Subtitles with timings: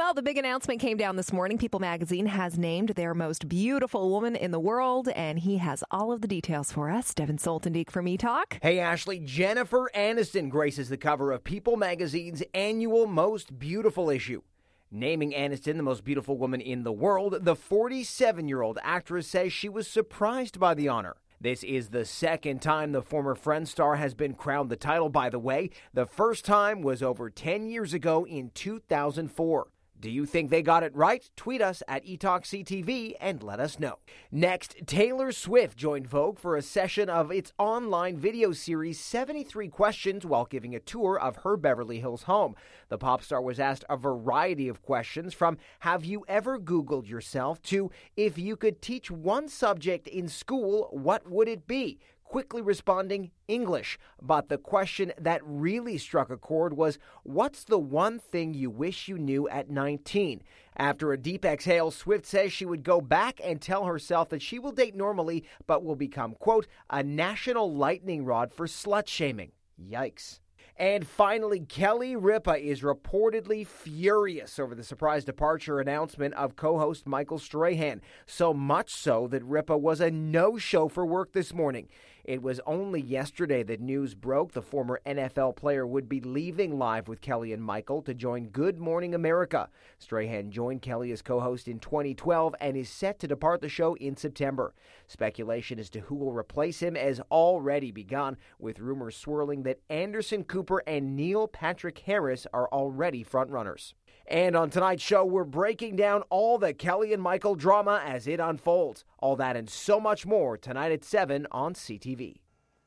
[0.00, 1.58] Well, the big announcement came down this morning.
[1.58, 6.10] People magazine has named their most beautiful woman in the world, and he has all
[6.10, 7.12] of the details for us.
[7.12, 8.58] Devin Soltendieck from E-Talk.
[8.62, 9.18] Hey, Ashley.
[9.18, 14.40] Jennifer Aniston graces the cover of People magazine's annual Most Beautiful issue.
[14.90, 19.52] Naming Aniston the most beautiful woman in the world, the 47 year old actress says
[19.52, 21.16] she was surprised by the honor.
[21.42, 25.28] This is the second time the former Friends star has been crowned the title, by
[25.28, 25.68] the way.
[25.92, 29.68] The first time was over 10 years ago in 2004.
[30.00, 31.28] Do you think they got it right?
[31.36, 33.98] Tweet us at eTalkCTV and let us know.
[34.32, 40.24] Next, Taylor Swift joined Vogue for a session of its online video series 73 Questions
[40.24, 42.56] while giving a tour of her Beverly Hills home.
[42.88, 47.60] The pop star was asked a variety of questions from Have you ever Googled yourself
[47.64, 51.98] to If you could teach one subject in school, what would it be?
[52.30, 53.98] Quickly responding English.
[54.22, 59.08] But the question that really struck a chord was what's the one thing you wish
[59.08, 60.40] you knew at 19?
[60.76, 64.60] After a deep exhale, Swift says she would go back and tell herself that she
[64.60, 69.50] will date normally, but will become, quote, a national lightning rod for slut shaming.
[69.82, 70.38] Yikes.
[70.76, 77.06] And finally, Kelly Ripa is reportedly furious over the surprise departure announcement of co host
[77.06, 78.00] Michael Strahan.
[78.26, 81.88] So much so that Ripa was a no show for work this morning.
[82.24, 87.08] It was only yesterday that news broke the former NFL player would be leaving live
[87.08, 89.68] with Kelly and Michael to join Good Morning America.
[89.98, 93.94] Strahan joined Kelly as co host in 2012 and is set to depart the show
[93.94, 94.74] in September.
[95.06, 100.44] Speculation as to who will replace him has already begun, with rumors swirling that Anderson
[100.44, 103.94] Cooper and Neil Patrick Harris are already frontrunners.
[104.26, 108.38] And on tonight's show, we're breaking down all the Kelly and Michael drama as it
[108.38, 109.04] unfolds.
[109.18, 112.36] All that and so much more tonight at 7 on CTV.